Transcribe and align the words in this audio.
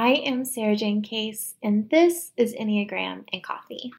I 0.00 0.10
am 0.24 0.44
Sarah 0.44 0.76
Jane 0.76 1.02
Case, 1.02 1.56
and 1.60 1.90
this 1.90 2.30
is 2.36 2.54
Enneagram 2.54 3.24
and 3.32 3.42
Coffee. 3.42 3.92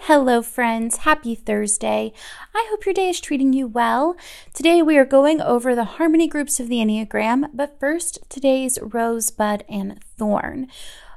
Hello, 0.00 0.40
friends. 0.40 0.96
Happy 0.96 1.34
Thursday. 1.34 2.14
I 2.54 2.66
hope 2.70 2.86
your 2.86 2.94
day 2.94 3.10
is 3.10 3.20
treating 3.20 3.52
you 3.52 3.66
well. 3.66 4.16
Today, 4.54 4.80
we 4.80 4.96
are 4.96 5.04
going 5.04 5.42
over 5.42 5.74
the 5.74 5.84
harmony 5.84 6.26
groups 6.26 6.58
of 6.58 6.70
the 6.70 6.78
Enneagram, 6.78 7.50
but 7.52 7.78
first, 7.78 8.18
today's 8.30 8.78
rosebud 8.80 9.64
and 9.68 10.02
thorn. 10.02 10.68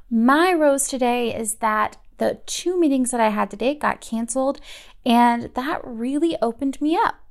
My 0.09 0.51
rose 0.51 0.89
today 0.89 1.33
is 1.33 1.55
that 1.55 1.95
the 2.17 2.41
two 2.45 2.77
meetings 2.77 3.11
that 3.11 3.21
I 3.21 3.29
had 3.29 3.49
today 3.49 3.73
got 3.73 4.01
canceled, 4.01 4.59
and 5.05 5.43
that 5.53 5.79
really 5.85 6.35
opened 6.41 6.81
me 6.81 6.97
up. 6.97 7.21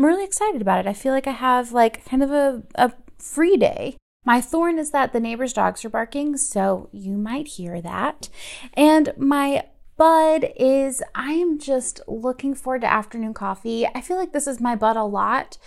I'm 0.00 0.06
really 0.06 0.24
excited 0.24 0.62
about 0.62 0.78
it. 0.78 0.88
I 0.88 0.94
feel 0.94 1.12
like 1.12 1.26
I 1.26 1.32
have 1.32 1.72
like 1.72 2.06
kind 2.06 2.22
of 2.22 2.30
a, 2.30 2.62
a 2.74 2.90
free 3.18 3.58
day. 3.58 3.98
My 4.24 4.40
thorn 4.40 4.78
is 4.78 4.92
that 4.92 5.12
the 5.12 5.20
neighbor's 5.20 5.52
dogs 5.52 5.84
are 5.84 5.90
barking, 5.90 6.38
so 6.38 6.88
you 6.90 7.18
might 7.18 7.46
hear 7.46 7.82
that. 7.82 8.30
And 8.72 9.12
my 9.18 9.64
bud 9.98 10.54
is 10.56 11.02
I 11.14 11.32
am 11.32 11.58
just 11.58 12.00
looking 12.08 12.54
forward 12.54 12.80
to 12.80 12.90
afternoon 12.90 13.34
coffee. 13.34 13.86
I 13.94 14.00
feel 14.00 14.16
like 14.16 14.32
this 14.32 14.46
is 14.46 14.58
my 14.58 14.74
bud 14.74 14.96
a 14.96 15.04
lot, 15.04 15.58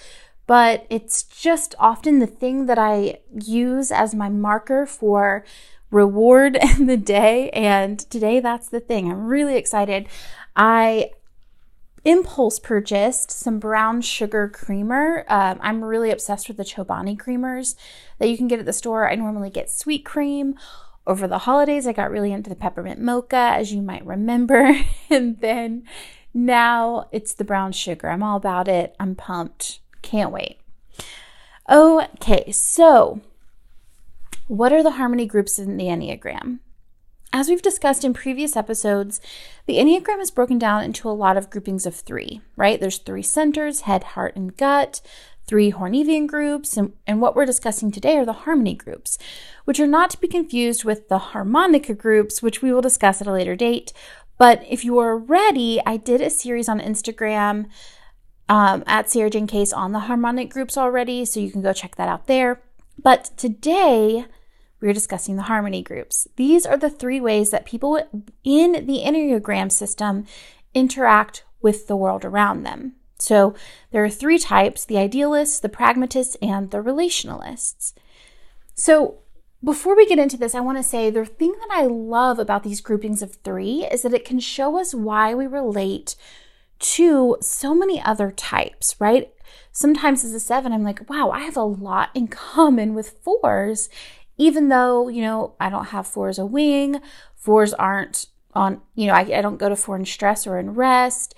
but 0.48 0.88
it's 0.90 1.22
just 1.22 1.76
often 1.78 2.18
the 2.18 2.26
thing 2.26 2.66
that 2.66 2.80
I 2.80 3.20
use 3.40 3.92
as 3.92 4.16
my 4.16 4.30
marker 4.30 4.88
for 4.88 5.46
reward 5.92 6.56
in 6.80 6.88
the 6.88 6.98
day. 6.98 7.52
And 7.52 8.00
today 8.00 8.40
that's 8.40 8.70
the 8.70 8.80
thing. 8.80 9.12
I'm 9.12 9.28
really 9.28 9.58
excited. 9.58 10.08
I 10.56 11.12
impulse 12.06 12.60
purchased 12.60 13.32
some 13.32 13.60
brown 13.60 14.02
sugar 14.02 14.50
creamer. 14.50 15.26
Um, 15.28 15.60
I'm 15.62 15.84
really 15.84 16.12
obsessed 16.12 16.48
with 16.48 16.58
the 16.58 16.64
Chobani 16.64 17.18
creamers 17.18 17.76
that 18.20 18.30
you 18.30 18.38
can 18.38 18.48
get 18.48 18.60
at 18.60 18.66
the 18.66 18.74
store. 18.74 19.10
I 19.10 19.16
normally 19.16 19.50
get 19.50 19.70
sweet 19.70 20.06
cream. 20.06 20.56
Over 21.06 21.28
the 21.28 21.40
holidays, 21.40 21.86
I 21.86 21.92
got 21.92 22.12
really 22.12 22.32
into 22.32 22.50
the 22.50 22.56
peppermint 22.56 23.02
mocha, 23.02 23.36
as 23.36 23.74
you 23.74 23.82
might 23.82 24.06
remember. 24.06 24.78
and 25.10 25.40
then 25.42 25.84
now 26.34 27.10
it's 27.12 27.34
the 27.34 27.44
brown 27.44 27.74
sugar. 27.74 28.10
I'm 28.10 28.24
all 28.24 28.38
about 28.38 28.68
it. 28.68 28.96
I'm 29.00 29.16
pumped. 29.16 29.80
Can't 30.02 30.32
wait. 30.32 30.60
Okay, 31.70 32.52
so 32.52 33.22
what 34.48 34.74
are 34.74 34.84
the 34.84 34.92
harmony 34.92 35.26
groups 35.26 35.58
in 35.58 35.78
the 35.78 35.86
Enneagram? 35.86 36.60
As 37.36 37.50
we've 37.50 37.64
discussed 37.64 38.06
in 38.06 38.14
previous 38.14 38.56
episodes, 38.56 39.20
the 39.66 39.78
Enneagram 39.78 40.22
is 40.22 40.30
broken 40.30 40.60
down 40.60 40.84
into 40.84 41.10
a 41.10 41.12
lot 41.12 41.36
of 41.36 41.50
groupings 41.50 41.88
of 41.88 41.96
three, 41.96 42.42
right? 42.56 42.80
There's 42.80 43.00
three 43.00 43.24
centers 43.24 43.82
head, 43.82 44.04
heart, 44.04 44.36
and 44.36 44.56
gut, 44.56 45.02
three 45.48 45.72
Hornevian 45.72 46.28
groups, 46.28 46.78
and, 46.78 46.94
and 47.08 47.20
what 47.20 47.36
we're 47.36 47.48
discussing 47.48 47.92
today 47.92 48.18
are 48.18 48.26
the 48.26 48.34
harmony 48.34 48.76
groups, 48.76 49.18
which 49.66 49.80
are 49.80 49.88
not 49.88 50.12
to 50.12 50.22
be 50.22 50.28
confused 50.28 50.86
with 50.86 51.10
the 51.10 51.18
harmonic 51.18 51.98
groups, 51.98 52.44
which 52.44 52.62
we 52.62 52.72
will 52.72 52.82
discuss 52.82 53.20
at 53.20 53.26
a 53.26 53.34
later 53.34 53.56
date. 53.56 53.94
But 54.38 54.64
if 54.70 54.86
you 54.86 55.00
are 55.00 55.18
ready, 55.18 55.82
I 55.88 55.98
did 55.98 56.22
a 56.22 56.30
series 56.30 56.70
on 56.70 56.80
Instagram 56.80 57.66
um, 58.48 58.84
at 58.86 59.10
Sarah 59.10 59.32
Jane 59.32 59.48
Case 59.48 59.74
on 59.74 59.92
the 59.92 60.02
harmonic 60.02 60.52
groups 60.52 60.78
already, 60.78 61.26
so 61.26 61.40
you 61.40 61.52
can 61.52 61.64
go 61.64 61.74
check 61.74 61.96
that 61.96 62.10
out 62.10 62.28
there. 62.28 62.62
But 63.02 63.32
today, 63.38 64.26
we 64.84 64.90
are 64.90 64.94
discussing 64.94 65.38
the 65.38 65.44
harmony 65.44 65.82
groups. 65.82 66.28
These 66.36 66.66
are 66.66 66.76
the 66.76 66.90
three 66.90 67.22
ways 67.22 67.52
that 67.52 67.66
people 67.66 68.06
in 68.44 68.86
the 68.86 69.02
Enneagram 69.06 69.72
system 69.72 70.26
interact 70.74 71.46
with 71.62 71.88
the 71.88 71.96
world 71.96 72.26
around 72.26 72.64
them. 72.64 72.96
So 73.18 73.56
there 73.92 74.04
are 74.04 74.10
three 74.10 74.38
types 74.38 74.84
the 74.84 74.98
idealists, 74.98 75.62
the 75.62 75.70
pragmatists, 75.70 76.36
and 76.42 76.70
the 76.70 76.80
relationalists. 76.80 77.94
So 78.76 79.20
before 79.64 79.96
we 79.96 80.06
get 80.06 80.20
into 80.20 80.36
this, 80.36 80.54
I 80.54 80.60
want 80.60 80.78
to 80.80 80.84
say 80.84 81.10
the 81.10 81.24
thing 81.24 81.54
that 81.54 81.70
I 81.72 81.86
love 81.86 82.38
about 82.38 82.64
these 82.64 82.82
groupings 82.82 83.22
of 83.22 83.36
three 83.36 83.88
is 83.90 84.02
that 84.02 84.14
it 84.14 84.26
can 84.26 84.42
show 84.42 84.78
us 84.78 84.94
why 84.94 85.34
we 85.34 85.48
relate 85.48 86.18
to 86.80 87.38
so 87.40 87.74
many 87.74 88.02
other 88.02 88.32
types, 88.32 88.98
right? 89.00 89.34
Sometimes 89.72 90.26
as 90.26 90.34
a 90.34 90.42
seven, 90.42 90.74
I'm 90.74 90.84
like, 90.84 91.10
wow, 91.10 91.30
I 91.32 91.40
have 91.40 91.56
a 91.56 91.64
lot 91.64 92.10
in 92.14 92.28
common 92.28 92.94
with 92.94 93.18
fours 93.24 93.88
even 94.44 94.68
though, 94.68 95.08
you 95.08 95.22
know, 95.22 95.54
I 95.58 95.70
don't 95.70 95.86
have 95.86 96.06
four 96.06 96.28
as 96.28 96.38
a 96.38 96.46
wing, 96.46 97.00
fours 97.34 97.74
aren't 97.74 98.26
on, 98.54 98.82
you 98.94 99.08
know, 99.08 99.14
I, 99.14 99.22
I 99.22 99.42
don't 99.42 99.58
go 99.58 99.70
to 99.70 99.76
four 99.78 99.96
in 99.96 100.04
stress 100.04 100.46
or 100.46 100.60
in 100.60 100.74
rest, 100.74 101.34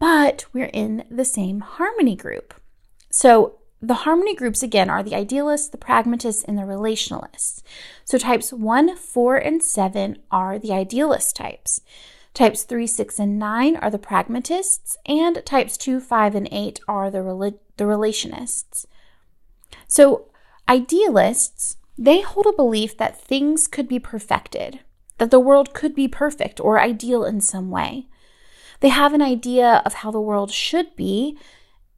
but 0.00 0.44
we're 0.52 0.70
in 0.72 1.04
the 1.08 1.24
same 1.24 1.60
harmony 1.60 2.16
group. 2.16 2.52
So 3.10 3.60
the 3.80 3.94
harmony 3.94 4.34
groups 4.34 4.60
again 4.60 4.90
are 4.90 5.04
the 5.04 5.14
idealists, 5.14 5.68
the 5.68 5.78
pragmatists, 5.78 6.42
and 6.42 6.58
the 6.58 6.62
relationalists. 6.62 7.62
So 8.04 8.18
types 8.18 8.52
1, 8.52 8.96
4, 8.96 9.36
and 9.36 9.62
7 9.62 10.18
are 10.32 10.58
the 10.58 10.72
idealist 10.72 11.36
types. 11.36 11.80
Types 12.34 12.64
3, 12.64 12.88
6, 12.88 13.20
and 13.20 13.38
9 13.38 13.76
are 13.76 13.90
the 13.90 13.98
pragmatists, 13.98 14.96
and 15.06 15.46
types 15.46 15.76
2, 15.76 16.00
5, 16.00 16.34
and 16.34 16.48
8 16.50 16.80
are 16.88 17.08
the, 17.08 17.18
rela- 17.18 17.58
the 17.76 17.84
relationists. 17.84 18.84
So 19.86 20.26
idealists 20.68 21.76
they 22.02 22.20
hold 22.20 22.46
a 22.46 22.52
belief 22.52 22.96
that 22.96 23.20
things 23.20 23.68
could 23.68 23.86
be 23.86 24.00
perfected, 24.00 24.80
that 25.18 25.30
the 25.30 25.38
world 25.38 25.72
could 25.72 25.94
be 25.94 26.08
perfect 26.08 26.58
or 26.58 26.80
ideal 26.80 27.24
in 27.24 27.40
some 27.40 27.70
way. 27.70 28.08
They 28.80 28.88
have 28.88 29.14
an 29.14 29.22
idea 29.22 29.80
of 29.86 29.94
how 29.94 30.10
the 30.10 30.20
world 30.20 30.50
should 30.50 30.96
be 30.96 31.38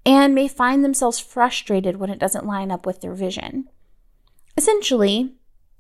and 0.05 0.35
may 0.35 0.47
find 0.47 0.85
themselves 0.85 1.19
frustrated 1.19 1.97
when 1.97 2.11
it 2.11 2.19
doesn't 2.19 2.45
line 2.45 2.71
up 2.71 2.85
with 2.85 3.01
their 3.01 3.15
vision. 3.15 3.67
Essentially, 4.59 5.37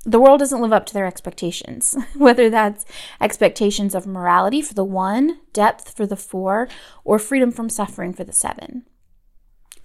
the 0.07 0.19
world 0.19 0.41
doesn't 0.41 0.63
live 0.63 0.73
up 0.73 0.87
to 0.87 0.95
their 0.95 1.07
expectations, 1.07 1.95
whether 2.17 2.49
that's 2.49 2.87
expectations 3.21 3.95
of 3.95 4.07
morality 4.07 4.63
for 4.63 4.73
the 4.73 4.85
one, 4.85 5.41
depth 5.53 5.95
for 5.95 6.07
the 6.07 6.17
four, 6.17 6.67
or 7.05 7.19
freedom 7.19 7.53
from 7.53 7.69
suffering 7.69 8.15
for 8.15 8.25
the 8.25 8.33
seven. 8.33 8.87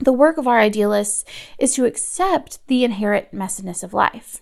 The 0.02 0.14
work 0.14 0.38
of 0.38 0.48
our 0.48 0.60
idealists 0.60 1.26
is 1.58 1.76
to 1.76 1.84
accept 1.84 2.66
the 2.68 2.86
inherent 2.86 3.34
messiness 3.34 3.84
of 3.84 3.94
life, 3.94 4.42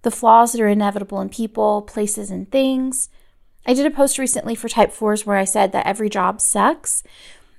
the 0.00 0.10
flaws 0.10 0.52
that 0.52 0.62
are 0.62 0.68
inevitable 0.68 1.20
in 1.20 1.28
people, 1.28 1.82
places, 1.82 2.30
and 2.30 2.50
things. 2.50 3.10
I 3.66 3.74
did 3.74 3.84
a 3.84 3.90
post 3.90 4.18
recently 4.18 4.54
for 4.54 4.70
type 4.70 4.92
4s 4.92 5.26
where 5.26 5.36
I 5.36 5.44
said 5.44 5.72
that 5.72 5.86
every 5.86 6.08
job 6.08 6.40
sucks. 6.40 7.02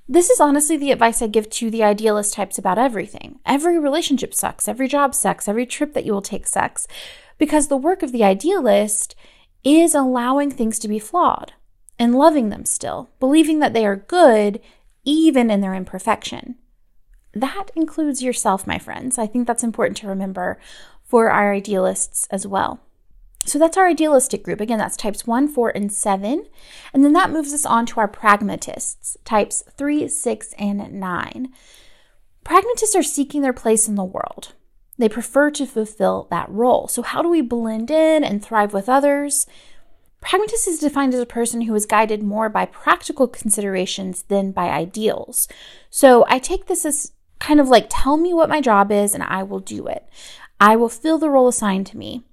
This 0.08 0.28
is 0.28 0.40
honestly 0.40 0.76
the 0.76 0.90
advice 0.90 1.22
I 1.22 1.28
give 1.28 1.48
to 1.50 1.70
the 1.70 1.84
idealist 1.84 2.34
types 2.34 2.58
about 2.58 2.78
everything. 2.78 3.38
Every 3.46 3.78
relationship 3.78 4.34
sucks, 4.34 4.66
every 4.66 4.88
job 4.88 5.14
sucks, 5.14 5.46
every 5.46 5.66
trip 5.66 5.92
that 5.92 6.04
you 6.04 6.12
will 6.12 6.22
take 6.22 6.48
sucks, 6.48 6.88
because 7.36 7.68
the 7.68 7.76
work 7.76 8.02
of 8.02 8.10
the 8.10 8.24
idealist 8.24 9.14
is 9.62 9.94
allowing 9.94 10.50
things 10.50 10.80
to 10.80 10.88
be 10.88 10.98
flawed 10.98 11.52
and 11.96 12.16
loving 12.16 12.48
them 12.48 12.64
still, 12.64 13.10
believing 13.20 13.60
that 13.60 13.72
they 13.72 13.86
are 13.86 13.94
good 13.94 14.60
even 15.04 15.48
in 15.48 15.60
their 15.60 15.74
imperfection 15.74 16.56
that 17.34 17.70
includes 17.74 18.22
yourself, 18.22 18.66
my 18.66 18.78
friends. 18.78 19.18
I 19.18 19.26
think 19.26 19.46
that's 19.46 19.64
important 19.64 19.96
to 19.98 20.08
remember 20.08 20.58
for 21.04 21.30
our 21.30 21.52
idealists 21.52 22.26
as 22.30 22.46
well. 22.46 22.80
So 23.44 23.58
that's 23.58 23.76
our 23.76 23.86
idealistic 23.86 24.42
group. 24.42 24.60
Again, 24.60 24.78
that's 24.78 24.96
types 24.96 25.26
1, 25.26 25.48
4, 25.48 25.70
and 25.70 25.92
7. 25.92 26.46
And 26.92 27.04
then 27.04 27.14
that 27.14 27.30
moves 27.30 27.54
us 27.54 27.64
on 27.64 27.86
to 27.86 28.00
our 28.00 28.08
pragmatists, 28.08 29.16
types 29.24 29.62
3, 29.76 30.08
6, 30.08 30.52
and 30.58 30.92
9. 30.92 31.52
Pragmatists 32.44 32.96
are 32.96 33.02
seeking 33.02 33.42
their 33.42 33.52
place 33.52 33.88
in 33.88 33.94
the 33.94 34.04
world. 34.04 34.52
They 34.98 35.08
prefer 35.08 35.50
to 35.52 35.66
fulfill 35.66 36.26
that 36.30 36.50
role. 36.50 36.88
So, 36.88 37.02
how 37.02 37.22
do 37.22 37.28
we 37.28 37.40
blend 37.40 37.90
in 37.90 38.24
and 38.24 38.44
thrive 38.44 38.74
with 38.74 38.88
others? 38.88 39.46
Pragmatist 40.20 40.66
is 40.66 40.80
defined 40.80 41.14
as 41.14 41.20
a 41.20 41.26
person 41.26 41.62
who 41.62 41.74
is 41.74 41.86
guided 41.86 42.22
more 42.22 42.48
by 42.48 42.66
practical 42.66 43.28
considerations 43.28 44.24
than 44.24 44.50
by 44.50 44.68
ideals. 44.68 45.46
So, 45.88 46.26
I 46.28 46.40
take 46.40 46.66
this 46.66 46.84
as 46.84 47.12
kind 47.38 47.60
of 47.60 47.68
like 47.68 47.86
tell 47.88 48.16
me 48.16 48.34
what 48.34 48.48
my 48.48 48.60
job 48.60 48.90
is 48.90 49.14
and 49.14 49.22
I 49.22 49.42
will 49.42 49.60
do 49.60 49.86
it. 49.86 50.08
I 50.60 50.76
will 50.76 50.88
fill 50.88 51.18
the 51.18 51.30
role 51.30 51.48
assigned 51.48 51.86
to 51.88 51.96
me. 51.96 52.24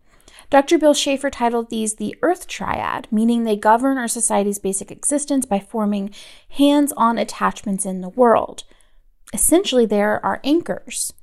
Dr. 0.50 0.78
Bill 0.78 0.94
Schaefer 0.94 1.30
titled 1.30 1.69
these 1.69 1.96
the 1.96 2.16
Earth 2.22 2.48
Triad, 2.48 3.07
meaning 3.12 3.44
they 3.44 3.56
govern 3.56 3.98
our 3.98 4.07
society's 4.07 4.60
basic 4.60 4.92
existence 4.92 5.46
by 5.46 5.60
forming 5.60 6.13
hands 6.50 6.94
on 6.96 7.18
attachments 7.18 7.86
in 7.86 8.02
the 8.02 8.10
world. 8.10 8.63
Essentially, 9.34 9.86
there 9.86 10.13
are 10.13 10.25
our 10.25 10.42
anchors. 10.44 11.13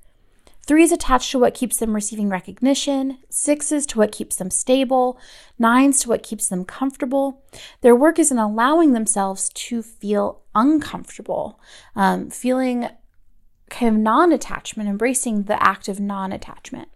Three 0.64 0.84
is 0.84 0.92
attached 0.92 1.32
to 1.32 1.40
what 1.40 1.54
keeps 1.54 1.78
them 1.78 1.94
receiving 1.94 2.28
recognition, 2.28 3.18
sixes 3.28 3.84
to 3.86 3.98
what 3.98 4.12
keeps 4.12 4.36
them 4.36 4.50
stable, 4.50 5.18
nines 5.58 6.00
to 6.00 6.08
what 6.08 6.22
keeps 6.22 6.48
them 6.48 6.64
comfortable. 6.64 7.42
Their 7.80 7.96
work 7.96 8.18
is 8.18 8.30
in 8.30 8.38
allowing 8.38 8.92
themselves 8.92 9.48
to 9.54 9.82
feel 9.82 10.42
uncomfortable, 10.54 11.58
um, 11.96 12.30
feeling 12.30 12.88
kind 13.72 13.96
of 13.96 14.00
non 14.00 14.30
attachment, 14.30 14.88
embracing 14.88 15.44
the 15.44 15.60
act 15.60 15.88
of 15.88 15.98
non 15.98 16.30
attachment. 16.30 16.88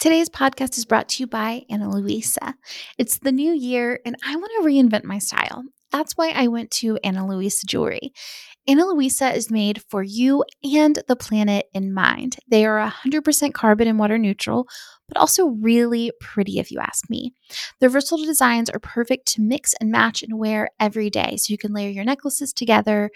Today's 0.00 0.30
podcast 0.30 0.78
is 0.78 0.86
brought 0.86 1.10
to 1.10 1.22
you 1.22 1.26
by 1.26 1.66
Ana 1.68 1.90
Luisa. 1.90 2.54
It's 2.96 3.18
the 3.18 3.30
new 3.30 3.52
year 3.52 4.00
and 4.06 4.16
I 4.26 4.34
want 4.34 4.50
to 4.56 4.66
reinvent 4.66 5.04
my 5.04 5.18
style. 5.18 5.62
That's 5.92 6.16
why 6.16 6.30
I 6.30 6.48
went 6.48 6.70
to 6.70 6.98
Ana 7.04 7.26
Luisa 7.26 7.66
Jewelry. 7.66 8.14
Ana 8.66 8.86
Luisa 8.86 9.30
is 9.30 9.50
made 9.50 9.82
for 9.90 10.02
you 10.02 10.42
and 10.64 10.98
the 11.06 11.16
planet 11.16 11.66
in 11.74 11.92
mind. 11.92 12.36
They 12.48 12.64
are 12.64 12.90
100% 12.90 13.52
carbon 13.52 13.88
and 13.88 13.98
water 13.98 14.16
neutral, 14.16 14.66
but 15.06 15.18
also 15.18 15.48
really 15.48 16.12
pretty 16.18 16.58
if 16.58 16.70
you 16.70 16.78
ask 16.78 17.10
me. 17.10 17.34
Their 17.80 17.90
versatile 17.90 18.24
designs 18.24 18.70
are 18.70 18.78
perfect 18.78 19.26
to 19.34 19.42
mix 19.42 19.74
and 19.82 19.90
match 19.90 20.22
and 20.22 20.38
wear 20.38 20.70
every 20.80 21.10
day. 21.10 21.36
So 21.36 21.52
you 21.52 21.58
can 21.58 21.74
layer 21.74 21.90
your 21.90 22.04
necklaces 22.04 22.54
together, 22.54 23.10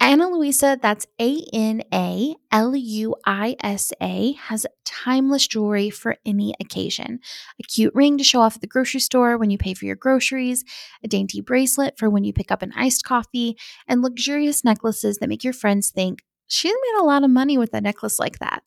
Ana 0.00 0.28
Luisa, 0.28 0.78
that's 0.80 1.06
A 1.20 1.44
N 1.52 1.82
A 1.92 2.36
L 2.52 2.76
U 2.76 3.16
I 3.24 3.56
S 3.60 3.92
A, 4.00 4.32
has 4.32 4.66
timeless 4.84 5.46
jewelry 5.46 5.90
for 5.90 6.16
any 6.24 6.54
occasion. 6.60 7.18
A 7.58 7.62
cute 7.62 7.94
ring 7.94 8.18
to 8.18 8.24
show 8.24 8.40
off 8.40 8.56
at 8.56 8.60
the 8.60 8.66
grocery 8.66 9.00
store 9.00 9.36
when 9.36 9.50
you 9.50 9.58
pay 9.58 9.74
for 9.74 9.84
your 9.84 9.96
groceries, 9.96 10.64
a 11.02 11.08
dainty 11.08 11.40
bracelet 11.40 11.98
for 11.98 12.10
when 12.10 12.24
you 12.24 12.32
pick 12.32 12.50
up 12.52 12.62
an 12.62 12.72
iced 12.76 13.04
coffee, 13.04 13.56
and 13.88 14.02
luxurious 14.02 14.64
necklaces 14.64 15.18
that 15.18 15.28
make 15.28 15.42
your 15.42 15.52
friends 15.52 15.90
think, 15.90 16.22
she 16.46 16.68
made 16.68 17.00
a 17.00 17.04
lot 17.04 17.24
of 17.24 17.30
money 17.30 17.58
with 17.58 17.74
a 17.74 17.80
necklace 17.80 18.18
like 18.18 18.38
that. 18.38 18.62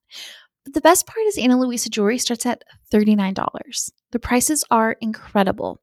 But 0.65 0.73
the 0.73 0.81
best 0.81 1.07
part 1.07 1.25
is 1.27 1.37
Ana 1.37 1.57
Luisa 1.57 1.89
jewelry 1.89 2.17
starts 2.17 2.45
at 2.45 2.63
$39. 2.91 3.91
The 4.11 4.19
prices 4.19 4.63
are 4.71 4.95
incredible. 5.01 5.81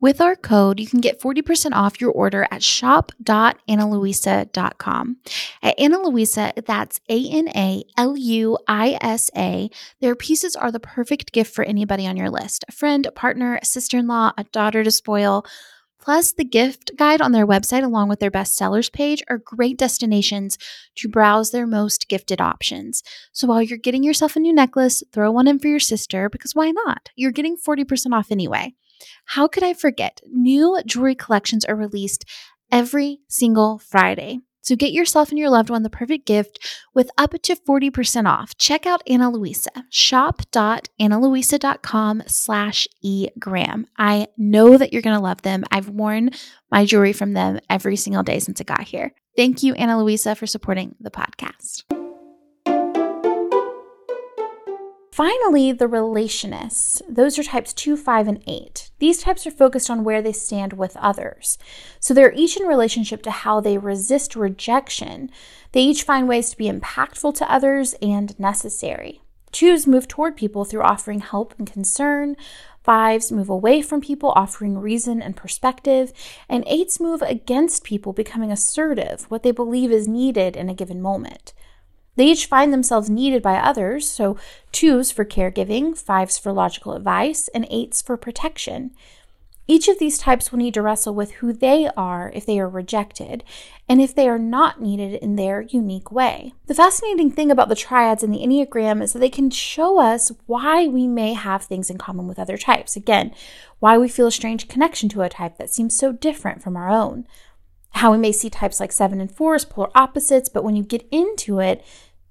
With 0.00 0.20
our 0.20 0.36
code, 0.36 0.78
you 0.78 0.86
can 0.86 1.00
get 1.00 1.20
40% 1.20 1.72
off 1.72 2.00
your 2.00 2.12
order 2.12 2.46
at 2.50 2.62
shop.analuisa.com. 2.62 5.16
At 5.62 5.78
Ana 5.78 6.02
Luisa, 6.02 6.52
that's 6.66 7.00
A 7.08 7.30
N 7.30 7.48
A 7.48 7.82
L 7.96 8.14
U 8.16 8.58
I 8.68 8.98
S 9.00 9.30
A. 9.36 9.70
Their 10.00 10.14
pieces 10.14 10.54
are 10.54 10.70
the 10.70 10.80
perfect 10.80 11.32
gift 11.32 11.54
for 11.54 11.64
anybody 11.64 12.06
on 12.06 12.16
your 12.16 12.30
list 12.30 12.64
a 12.68 12.72
friend, 12.72 13.06
a 13.06 13.12
partner, 13.12 13.58
a 13.60 13.64
sister 13.64 13.98
in 13.98 14.06
law, 14.06 14.32
a 14.36 14.44
daughter 14.44 14.84
to 14.84 14.90
spoil. 14.90 15.44
Plus, 16.04 16.32
the 16.32 16.44
gift 16.44 16.90
guide 16.96 17.22
on 17.22 17.32
their 17.32 17.46
website, 17.46 17.82
along 17.82 18.10
with 18.10 18.20
their 18.20 18.30
bestsellers 18.30 18.92
page, 18.92 19.22
are 19.30 19.38
great 19.38 19.78
destinations 19.78 20.58
to 20.96 21.08
browse 21.08 21.50
their 21.50 21.66
most 21.66 22.10
gifted 22.10 22.42
options. 22.42 23.02
So 23.32 23.48
while 23.48 23.62
you're 23.62 23.78
getting 23.78 24.04
yourself 24.04 24.36
a 24.36 24.40
new 24.40 24.52
necklace, 24.52 25.02
throw 25.14 25.30
one 25.30 25.48
in 25.48 25.58
for 25.58 25.68
your 25.68 25.80
sister 25.80 26.28
because 26.28 26.54
why 26.54 26.72
not? 26.72 27.08
You're 27.16 27.32
getting 27.32 27.56
40% 27.56 28.12
off 28.12 28.30
anyway. 28.30 28.74
How 29.24 29.48
could 29.48 29.62
I 29.62 29.72
forget? 29.72 30.20
New 30.30 30.78
jewelry 30.84 31.14
collections 31.14 31.64
are 31.64 31.74
released 31.74 32.26
every 32.70 33.20
single 33.28 33.78
Friday. 33.78 34.40
So 34.64 34.74
get 34.76 34.92
yourself 34.92 35.28
and 35.28 35.38
your 35.38 35.50
loved 35.50 35.70
one 35.70 35.82
the 35.82 35.90
perfect 35.90 36.26
gift 36.26 36.58
with 36.94 37.10
up 37.18 37.34
to 37.42 37.54
40% 37.54 38.26
off. 38.26 38.56
Check 38.56 38.86
out 38.86 39.02
Ana 39.06 39.30
Luisa, 39.30 39.70
shop.analuisa.com 39.90 42.22
slash 42.26 42.88
egram. 43.04 43.86
I 43.98 44.28
know 44.38 44.78
that 44.78 44.90
you're 44.92 45.02
going 45.02 45.16
to 45.16 45.22
love 45.22 45.42
them. 45.42 45.64
I've 45.70 45.90
worn 45.90 46.30
my 46.70 46.86
jewelry 46.86 47.12
from 47.12 47.34
them 47.34 47.60
every 47.68 47.96
single 47.96 48.22
day 48.22 48.38
since 48.38 48.58
it 48.60 48.66
got 48.66 48.84
here. 48.84 49.12
Thank 49.36 49.62
you, 49.62 49.74
Ana 49.74 50.02
Luisa, 50.02 50.34
for 50.34 50.46
supporting 50.46 50.94
the 50.98 51.10
podcast. 51.10 51.82
Finally, 55.12 55.72
the 55.72 55.86
relationists. 55.86 57.02
Those 57.08 57.38
are 57.38 57.44
types 57.44 57.72
2, 57.74 57.96
5, 57.96 58.28
and 58.28 58.42
8. 58.46 58.83
These 58.98 59.22
types 59.22 59.46
are 59.46 59.50
focused 59.50 59.90
on 59.90 60.04
where 60.04 60.22
they 60.22 60.32
stand 60.32 60.74
with 60.74 60.96
others. 60.96 61.58
So 62.00 62.14
they're 62.14 62.32
each 62.32 62.56
in 62.56 62.66
relationship 62.66 63.22
to 63.22 63.30
how 63.30 63.60
they 63.60 63.78
resist 63.78 64.36
rejection. 64.36 65.30
They 65.72 65.82
each 65.82 66.02
find 66.04 66.28
ways 66.28 66.50
to 66.50 66.56
be 66.56 66.70
impactful 66.70 67.34
to 67.36 67.52
others 67.52 67.94
and 68.00 68.38
necessary. 68.38 69.20
Twos 69.52 69.86
move 69.86 70.08
toward 70.08 70.36
people 70.36 70.64
through 70.64 70.82
offering 70.82 71.20
help 71.20 71.54
and 71.58 71.70
concern. 71.70 72.36
Fives 72.82 73.32
move 73.32 73.48
away 73.48 73.82
from 73.82 74.00
people, 74.00 74.32
offering 74.36 74.76
reason 74.76 75.22
and 75.22 75.36
perspective. 75.36 76.12
And 76.48 76.64
eights 76.66 77.00
move 77.00 77.22
against 77.22 77.84
people, 77.84 78.12
becoming 78.12 78.50
assertive, 78.50 79.24
what 79.30 79.42
they 79.42 79.52
believe 79.52 79.90
is 79.90 80.08
needed 80.08 80.56
in 80.56 80.68
a 80.68 80.74
given 80.74 81.00
moment. 81.00 81.54
They 82.16 82.26
each 82.26 82.46
find 82.46 82.72
themselves 82.72 83.10
needed 83.10 83.42
by 83.42 83.56
others, 83.56 84.08
so 84.08 84.36
twos 84.72 85.10
for 85.10 85.24
caregiving, 85.24 85.96
fives 85.96 86.38
for 86.38 86.52
logical 86.52 86.94
advice, 86.94 87.48
and 87.48 87.66
eights 87.70 88.00
for 88.00 88.16
protection. 88.16 88.92
Each 89.66 89.88
of 89.88 89.98
these 89.98 90.18
types 90.18 90.52
will 90.52 90.58
need 90.58 90.74
to 90.74 90.82
wrestle 90.82 91.14
with 91.14 91.32
who 91.32 91.52
they 91.52 91.88
are 91.96 92.30
if 92.34 92.44
they 92.44 92.60
are 92.60 92.68
rejected, 92.68 93.42
and 93.88 94.00
if 94.00 94.14
they 94.14 94.28
are 94.28 94.38
not 94.38 94.82
needed 94.82 95.14
in 95.14 95.36
their 95.36 95.62
unique 95.62 96.12
way. 96.12 96.52
The 96.66 96.74
fascinating 96.74 97.30
thing 97.30 97.50
about 97.50 97.70
the 97.70 97.74
triads 97.74 98.22
in 98.22 98.30
the 98.30 98.40
Enneagram 98.40 99.02
is 99.02 99.14
that 99.14 99.20
they 99.20 99.30
can 99.30 99.48
show 99.48 99.98
us 99.98 100.30
why 100.44 100.86
we 100.86 101.06
may 101.06 101.32
have 101.32 101.64
things 101.64 101.88
in 101.88 101.96
common 101.96 102.28
with 102.28 102.38
other 102.38 102.58
types. 102.58 102.94
Again, 102.94 103.34
why 103.78 103.96
we 103.96 104.08
feel 104.08 104.26
a 104.26 104.32
strange 104.32 104.68
connection 104.68 105.08
to 105.10 105.22
a 105.22 105.30
type 105.30 105.56
that 105.56 105.70
seems 105.70 105.96
so 105.96 106.12
different 106.12 106.62
from 106.62 106.76
our 106.76 106.90
own 106.90 107.26
how 107.94 108.12
we 108.12 108.18
may 108.18 108.32
see 108.32 108.50
types 108.50 108.80
like 108.80 108.92
7 108.92 109.20
and 109.20 109.30
4 109.30 109.54
as 109.54 109.64
polar 109.64 109.90
opposites, 109.94 110.48
but 110.48 110.64
when 110.64 110.76
you 110.76 110.82
get 110.82 111.06
into 111.10 111.60
it, 111.60 111.84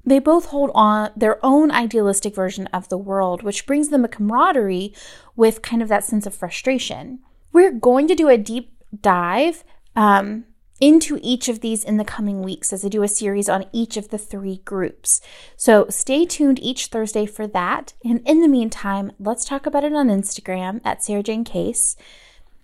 they 0.05 0.19
both 0.19 0.47
hold 0.47 0.69
on 0.75 1.11
their 1.15 1.43
own 1.43 1.71
idealistic 1.71 2.35
version 2.35 2.67
of 2.67 2.89
the 2.89 2.97
world, 2.97 3.41
which 3.41 3.65
brings 3.65 3.89
them 3.89 4.03
a 4.03 4.09
camaraderie 4.09 4.93
with 5.35 5.61
kind 5.61 5.81
of 5.81 5.87
that 5.87 6.03
sense 6.03 6.25
of 6.25 6.35
frustration. 6.35 7.19
We're 7.53 7.71
going 7.71 8.07
to 8.09 8.15
do 8.15 8.27
a 8.27 8.37
deep 8.37 8.73
dive 9.01 9.63
um, 9.95 10.43
into 10.81 11.17
each 11.21 11.47
of 11.47 11.61
these 11.61 11.85
in 11.85 11.95
the 11.95 12.03
coming 12.03 12.41
weeks 12.41 12.73
as 12.73 12.83
I 12.83 12.89
do 12.89 13.03
a 13.03 13.07
series 13.07 13.47
on 13.47 13.65
each 13.71 13.95
of 13.95 14.09
the 14.09 14.17
three 14.17 14.57
groups. 14.65 15.21
So 15.55 15.85
stay 15.89 16.25
tuned 16.25 16.59
each 16.61 16.87
Thursday 16.87 17.25
for 17.25 17.47
that. 17.47 17.93
And 18.03 18.19
in 18.25 18.41
the 18.41 18.49
meantime, 18.49 19.13
let's 19.17 19.45
talk 19.45 19.65
about 19.65 19.85
it 19.85 19.93
on 19.93 20.09
Instagram 20.09 20.81
at 20.83 21.01
Sarah 21.01 21.23
Jane 21.23 21.45
Case. 21.45 21.95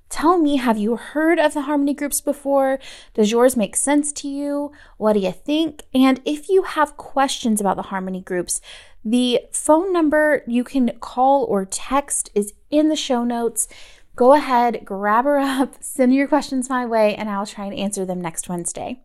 Tell 0.10 0.40
me, 0.40 0.58
have 0.58 0.78
you 0.78 0.96
heard 0.96 1.40
of 1.40 1.54
the 1.54 1.62
harmony 1.62 1.94
groups 1.94 2.20
before? 2.20 2.80
Does 3.14 3.32
yours 3.32 3.56
make 3.56 3.76
sense 3.76 4.12
to 4.14 4.28
you? 4.28 4.72
What 4.98 5.14
do 5.14 5.20
you 5.20 5.32
think? 5.32 5.84
And 5.94 6.20
if 6.26 6.50
you 6.50 6.64
have 6.64 6.98
questions 6.98 7.62
about 7.62 7.76
the 7.76 7.84
harmony 7.84 8.22
groups, 8.22 8.60
the 9.06 9.42
phone 9.54 9.94
number 9.94 10.44
you 10.48 10.64
can 10.64 10.92
call 11.00 11.46
or 11.46 11.64
text 11.64 12.32
is 12.34 12.54
in 12.72 12.90
the 12.90 12.96
show 12.96 13.24
notes. 13.24 13.68
Go 14.16 14.34
ahead, 14.34 14.82
grab 14.84 15.26
her 15.26 15.40
up, 15.40 15.76
send 15.80 16.14
your 16.14 16.28
questions 16.28 16.70
my 16.70 16.86
way, 16.86 17.16
and 17.16 17.30
I'll 17.30 17.46
try 17.46 17.66
and 17.66 17.76
answer 17.76 18.04
them 18.04 18.20
next 18.20 18.50
Wednesday. 18.50 19.02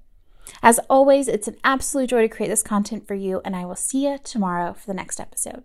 As 0.63 0.79
always, 0.91 1.29
it's 1.29 1.49
an 1.49 1.57
absolute 1.65 2.11
joy 2.11 2.23
to 2.23 2.29
create 2.29 2.49
this 2.49 2.63
content 2.63 3.07
for 3.07 3.15
you, 3.15 3.41
and 3.45 3.55
I 3.55 3.65
will 3.67 3.77
see 3.77 4.07
you 4.07 4.19
tomorrow 4.23 4.73
for 4.73 4.87
the 4.87 4.95
next 4.95 5.21
episode. 5.21 5.65